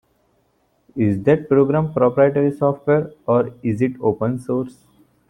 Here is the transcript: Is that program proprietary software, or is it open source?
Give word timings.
Is 0.95 1.21
that 1.25 1.47
program 1.47 1.93
proprietary 1.93 2.53
software, 2.57 3.11
or 3.27 3.53
is 3.61 3.83
it 3.83 3.91
open 4.01 4.39
source? 4.39 4.83